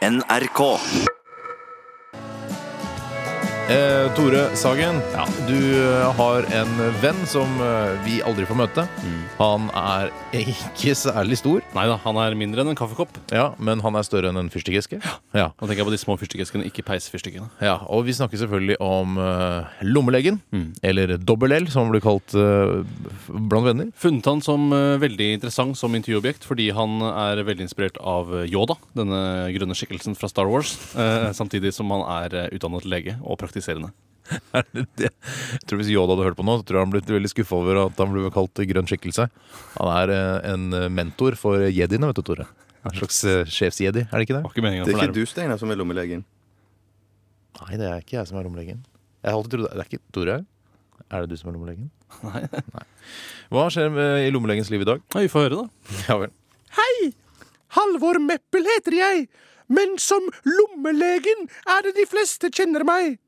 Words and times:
NRK. 0.00 0.80
Eh, 3.70 4.14
Tore 4.16 4.56
Sagen, 4.58 4.96
ja. 5.14 5.24
du 5.46 5.54
eh, 5.54 6.08
har 6.18 6.46
en 6.58 6.70
venn 6.98 7.18
som 7.30 7.46
eh, 7.62 7.92
vi 8.02 8.16
aldri 8.26 8.42
får 8.48 8.56
møte. 8.58 8.82
Han 9.38 9.68
er 9.78 10.08
ikke 10.34 10.96
særlig 10.98 11.38
stor, 11.38 11.62
Nei 11.76 11.84
da, 11.86 11.94
han 12.02 12.18
er 12.18 12.34
mindre 12.38 12.64
enn 12.64 12.72
en 12.72 12.78
kaffekopp. 12.78 13.14
ja, 13.30 13.52
men 13.62 13.78
han 13.84 13.94
er 13.94 14.06
større 14.06 14.32
enn 14.32 14.40
en 14.40 14.50
fyrstikkeske. 14.50 14.98
Ja. 15.30 15.52
Nå 15.54 15.68
tenker 15.68 15.84
jeg 15.84 15.86
på 15.86 15.94
de 15.94 16.00
små 16.02 16.16
fyrstikkeskene, 16.18 16.66
ikke 16.66 16.82
peisfyrstikkene. 16.88 17.46
ja, 17.62 17.76
og 17.86 18.08
vi 18.08 18.16
snakker 18.16 18.40
selvfølgelig 18.40 18.80
om 18.82 19.20
uh, 19.22 19.70
lommelegen, 19.86 20.40
eller 20.82 21.14
dobbel-L, 21.22 21.70
som 21.70 21.86
han 21.86 21.94
blir 21.94 22.02
kalt 22.02 22.34
uh, 22.34 22.82
blant 23.30 23.68
venner. 23.68 23.94
Funnet 24.02 24.26
han 24.26 24.42
som 24.42 24.66
uh, 24.74 24.98
veldig 24.98 25.30
interessant 25.36 25.78
som 25.78 25.94
intervjuobjekt 25.94 26.48
fordi 26.48 26.72
han 26.74 26.98
er 27.06 27.44
veldig 27.46 27.68
inspirert 27.68 28.02
av 28.02 28.34
Yoda, 28.50 28.80
denne 28.98 29.22
grønne 29.54 29.78
skikkelsen 29.78 30.18
fra 30.18 30.30
Star 30.32 30.50
Wars, 30.50 30.74
samtidig 31.36 31.70
som 31.76 31.90
han 31.94 32.02
er 32.18 32.50
utdannet 32.56 32.88
lege 32.88 33.14
og 33.22 33.38
praktiserende. 33.60 33.92
Er 34.54 34.66
det 34.72 34.86
det? 34.96 35.10
Jeg 35.10 35.66
tror 35.66 35.80
Hvis 35.80 35.90
Yoda 35.90 36.14
hadde 36.14 36.26
hørt 36.28 36.38
på 36.38 36.44
nå, 36.46 36.56
så 36.60 36.66
tror 36.66 36.78
jeg 36.78 36.86
han 36.86 36.92
blitt 36.92 37.08
veldig 37.10 37.30
skuffa 37.32 37.56
over 37.56 37.80
at 37.86 37.98
han 37.98 38.12
ble 38.14 38.30
kalt 38.34 38.62
grønn 38.70 38.86
skikkelse. 38.86 39.26
Han 39.78 39.90
er 39.90 40.12
eh, 40.14 40.52
en 40.52 40.68
mentor 40.94 41.34
for 41.38 41.64
jediene, 41.66 42.10
vet 42.10 42.20
du, 42.20 42.22
Tore. 42.26 42.46
En 42.86 42.94
slags 42.94 43.18
eh, 43.28 43.42
sjefsjedi, 43.50 44.06
er 44.06 44.14
det 44.14 44.26
ikke 44.28 44.36
det? 44.38 44.44
Var 44.46 44.54
ikke 44.54 44.86
Det 44.86 44.94
er 44.94 45.02
ikke 45.08 45.18
du, 45.18 45.24
Steinar, 45.28 45.58
som 45.60 45.72
er 45.72 45.80
lommelegen. 45.80 46.22
Nei, 47.60 47.74
det 47.76 47.88
er 47.88 48.04
ikke 48.04 48.20
jeg 48.20 48.30
som 48.30 48.38
er 48.38 48.46
lommelegen. 48.46 48.84
Jeg 49.20 49.28
har 49.32 49.36
alltid 49.36 49.56
trodd 49.58 49.66
Det 49.74 49.82
er 49.82 49.88
ikke 49.90 50.04
Tore? 50.16 50.36
Er 51.10 51.24
det 51.24 51.32
du 51.32 51.40
som 51.40 51.50
er 51.50 51.56
lommelegen? 51.58 51.90
Nei. 52.30 52.84
Hva 53.50 53.66
skjer 53.72 53.98
i 54.22 54.30
lommelegens 54.30 54.70
liv 54.70 54.84
i 54.84 54.88
dag? 54.88 55.02
Vi 55.16 55.30
får 55.32 55.48
høre, 55.48 55.64
da. 55.64 55.96
Ja 56.06 56.20
vel. 56.22 56.30
Hei! 56.78 57.10
Halvor 57.74 58.18
Meppel 58.22 58.66
heter 58.66 58.94
jeg, 58.94 59.26
men 59.70 59.98
som 60.02 60.24
lommelegen 60.46 61.44
er 61.70 61.84
det 61.86 61.96
de 61.98 62.06
fleste 62.10 62.50
kjenner 62.54 62.86
meg. 62.86 63.18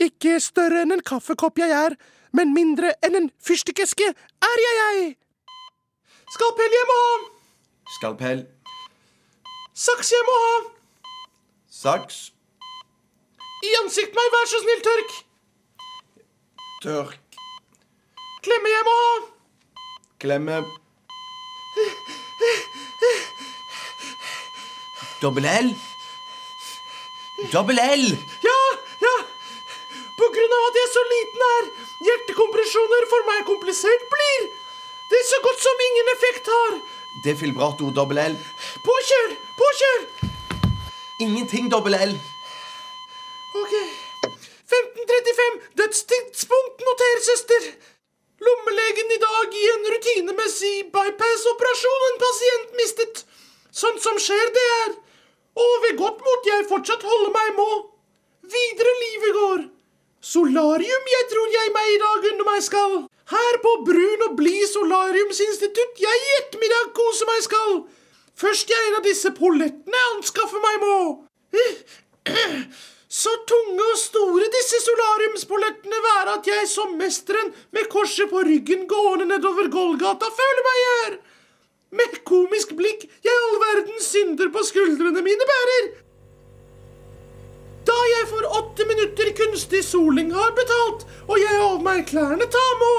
Ikke 0.00 0.38
større 0.40 0.84
enn 0.84 0.94
en 0.96 1.04
kaffekopp 1.04 1.60
jeg 1.60 1.72
er, 1.76 1.96
men 2.32 2.54
mindre 2.56 2.94
enn 3.04 3.18
en 3.18 3.30
fyrstikkeske 3.44 4.06
er 4.10 4.62
jeg 4.64 4.78
jeg. 4.80 5.08
Skalpell 6.30 6.76
jeg 6.76 6.88
må 6.88 6.98
ha, 7.04 7.14
Skalpell. 7.98 8.44
saks 9.74 10.12
jeg 10.14 10.28
må 10.28 10.36
ha, 10.44 10.52
Saks. 11.80 12.20
i 13.66 13.72
ansikt 13.82 14.14
meg, 14.16 14.30
vær 14.34 14.46
så 14.52 14.60
snill, 14.62 14.84
tørk. 14.86 15.16
Tørk. 16.84 17.40
Klemme 18.44 18.72
jeg 18.72 18.86
må 18.86 18.94
ha, 19.00 19.10
Klemme. 20.20 20.60
Dobbel 25.20 25.44
L. 25.44 25.74
Dobbel 27.52 27.80
L. 27.80 28.06
ja, 28.44 28.60
ja. 29.04 29.14
På 30.20 30.28
grunn 30.34 30.54
av 30.56 30.66
at 30.68 30.78
jeg 30.80 30.89
så 31.00 31.06
liten 31.08 31.44
er, 31.46 31.68
hjertekompresjoner 32.06 33.06
for 33.12 33.28
meg 33.28 33.44
komplisert 33.48 34.02
blir. 34.12 34.48
Det 35.10 35.18
er 35.18 35.28
så 35.30 35.38
godt 35.46 35.62
som 35.64 35.84
ingen 35.86 36.10
effekt 36.14 36.50
har. 36.52 36.74
Defilbrato 37.24 37.88
dobbel 37.96 38.20
L. 38.22 38.36
Påkjør, 38.84 39.32
påkjør. 39.60 40.04
Ingenting 41.24 41.70
dobbel 41.72 41.96
L. 41.96 42.12
Ok. 43.62 43.74
1535, 44.70 45.56
dødstidspunkt, 45.80 46.84
noter, 46.86 47.16
søster. 47.30 47.70
Lommelegen 48.44 49.16
i 49.16 49.20
dag 49.24 49.58
i 49.62 49.64
en 49.72 49.90
rutinemessig 49.94 50.76
bypass-operasjon 50.94 52.06
en 52.10 52.22
pasient 52.26 52.78
mistet. 52.82 53.24
Sånt 53.82 54.04
som 54.04 54.20
skjer, 54.20 54.54
det 54.56 54.68
er. 54.76 54.94
Og 55.64 55.74
ved 55.86 55.98
godt 56.04 56.22
mot 56.28 56.48
jeg 56.52 56.70
fortsatt 56.70 57.04
holder 57.10 57.36
meg 57.40 57.52
må. 57.58 57.68
Videre 58.56 58.96
livet 59.04 59.38
går. 59.42 59.68
Solarium 60.20 61.06
jeg 61.08 61.26
tror 61.30 61.48
jeg 61.54 61.72
meg 61.72 61.86
i 61.94 62.00
dag 62.02 62.26
under 62.30 62.46
meg 62.50 62.60
skal. 62.64 62.96
Her 63.30 63.58
på 63.64 63.72
brun 63.86 64.24
og 64.26 64.36
blid 64.36 64.66
solariumsinstitutt 64.68 66.02
jeg 66.02 66.24
i 66.26 66.34
ettermiddag 66.42 66.90
kose 66.98 67.28
meg 67.28 67.40
skal. 67.46 67.72
Først 68.40 68.68
jeg 68.72 68.88
en 68.88 68.98
av 68.98 69.06
disse 69.06 69.32
pollettene 69.36 70.02
anskaffe 70.14 70.60
meg 70.60 70.76
må. 70.84 70.98
Så 73.20 73.32
tunge 73.48 73.86
og 73.86 73.96
store 73.98 74.50
disse 74.54 74.78
solariumspollettene 74.84 76.02
være 76.04 76.36
at 76.36 76.50
jeg 76.52 76.68
som 76.70 76.92
mesteren 77.00 77.50
med 77.74 77.88
korset 77.90 78.30
på 78.30 78.44
ryggen 78.46 78.84
gående 78.92 79.26
nedover 79.32 79.72
Golgata 79.72 80.28
føler 80.36 80.68
meg 80.68 80.78
gjør. 80.82 81.16
Med 81.98 82.20
komisk 82.28 82.76
blikk 82.78 83.08
jeg 83.24 83.40
all 83.48 83.58
verdens 83.64 84.12
synder 84.12 84.52
på 84.54 84.62
skuldrene 84.68 85.24
mine 85.26 85.48
bærer. 85.48 85.90
Da 87.90 87.96
jeg 88.12 88.28
for 88.30 88.46
åtte 88.60 88.84
minutter 88.86 89.32
kunstig 89.38 89.79
soling 89.90 90.30
har 90.34 90.54
betalt, 90.56 91.04
og 91.26 91.36
jeg 91.42 91.58
av 91.64 91.82
meg 91.84 92.06
klærne 92.10 92.46
ta 92.54 92.66
må. 92.82 92.94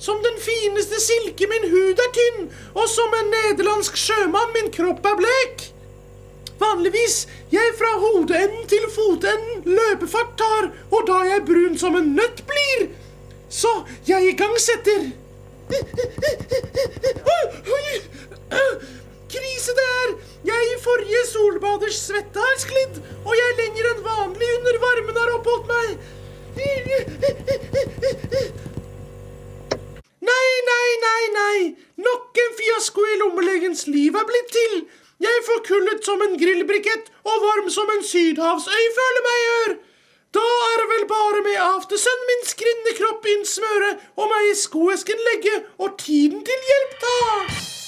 Som 0.00 0.22
den 0.24 0.38
fineste 0.40 1.00
silke 1.04 1.48
min 1.50 1.66
hud 1.72 2.00
er 2.00 2.14
tynn, 2.16 2.46
og 2.72 2.86
som 2.88 3.12
en 3.18 3.28
nederlandsk 3.34 4.00
sjømann 4.00 4.54
min 4.56 4.72
kropp 4.72 5.04
er 5.12 5.18
blek. 5.20 5.66
Vanligvis 6.60 7.22
jeg 7.52 7.74
fra 7.78 7.90
hodeenden 8.00 8.66
til 8.68 8.84
fotenden 8.92 9.76
løpefart 9.76 10.32
tar, 10.40 10.70
og 10.92 11.06
da 11.08 11.18
jeg 11.28 11.46
brun 11.48 11.76
som 11.80 11.96
en 11.96 12.12
nøtt 12.16 12.44
blir, 12.48 12.88
så 13.48 13.72
jeg 14.08 14.34
igangsetter. 14.34 15.10
Krise 19.30 19.72
det 19.78 19.86
er! 20.02 20.10
Jeg 20.50 20.68
i 20.74 20.76
forrige 20.84 21.24
solbaders 21.28 21.98
svette 22.06 22.44
har 22.44 22.56
sklidd, 22.60 23.00
og 23.24 23.32
jeg 23.36 23.58
lenger 23.60 23.90
enn 23.92 24.02
vanlig 24.06 24.48
under 24.58 24.80
varmen 24.84 25.20
har 25.20 25.34
oppholdt 25.36 25.66
meg. 25.70 25.88
Nei, 30.30 30.48
nei, 30.70 30.88
nei, 31.04 31.22
nei. 31.36 31.58
Nok 32.04 32.40
en 32.44 32.56
fiasko 32.70 33.04
i 33.06 33.18
lommelegens 33.20 33.86
liv 33.90 34.14
er 34.14 34.26
blitt 34.28 34.52
til. 34.54 34.82
Jeg 35.20 35.46
forkullet 35.46 36.04
som 36.06 36.22
en 36.24 36.36
grillbrikett 36.40 37.10
og 37.26 37.42
varm 37.44 37.68
som 37.72 37.90
en 37.92 38.04
sydhavsøy 38.06 38.84
føler 38.98 39.26
meg 39.26 39.40
gjør. 39.46 39.74
Da 40.38 40.46
er 40.68 40.78
det 40.80 40.86
vel 40.92 41.04
bare 41.10 41.42
med 41.48 41.58
aftersun 41.64 42.24
min 42.30 42.46
skrinne 42.46 42.94
kropp 43.00 43.26
innsmøre 43.34 43.90
og 44.14 44.30
meg 44.30 44.52
i 44.52 44.56
skoesken 44.62 45.26
legge 45.32 45.58
og 45.82 45.98
tiden 45.98 46.46
til 46.46 46.72
hjelp 46.72 46.98
ta. 47.02 47.79